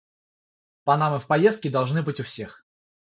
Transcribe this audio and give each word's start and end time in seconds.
Панамы 0.83 1.19
в 1.19 1.27
поездке 1.27 1.69
должны 1.69 2.01
быть 2.01 2.19
у 2.19 2.23
всех. 2.23 2.65